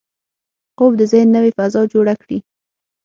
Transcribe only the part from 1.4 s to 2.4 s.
فضا جوړه کړي